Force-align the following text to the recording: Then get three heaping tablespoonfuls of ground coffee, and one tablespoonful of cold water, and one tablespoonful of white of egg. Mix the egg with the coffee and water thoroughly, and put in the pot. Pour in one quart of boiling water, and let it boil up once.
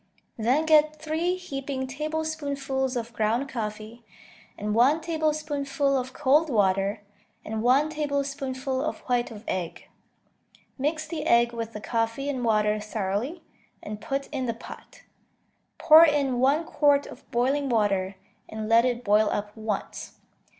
Then 0.35 0.65
get 0.65 0.99
three 0.99 1.35
heaping 1.35 1.85
tablespoonfuls 1.85 2.95
of 2.95 3.13
ground 3.13 3.47
coffee, 3.47 4.03
and 4.57 4.73
one 4.73 4.99
tablespoonful 4.99 5.95
of 5.95 6.11
cold 6.11 6.49
water, 6.49 7.03
and 7.45 7.61
one 7.61 7.91
tablespoonful 7.91 8.83
of 8.83 9.01
white 9.01 9.29
of 9.29 9.43
egg. 9.47 9.89
Mix 10.75 11.07
the 11.07 11.25
egg 11.27 11.51
with 11.53 11.73
the 11.73 11.81
coffee 11.81 12.29
and 12.29 12.43
water 12.43 12.79
thoroughly, 12.79 13.43
and 13.83 14.01
put 14.01 14.25
in 14.29 14.47
the 14.47 14.55
pot. 14.55 15.03
Pour 15.77 16.03
in 16.03 16.39
one 16.39 16.63
quart 16.65 17.05
of 17.05 17.29
boiling 17.29 17.69
water, 17.69 18.15
and 18.49 18.67
let 18.67 18.85
it 18.85 19.03
boil 19.03 19.29
up 19.29 19.55
once. 19.55 20.13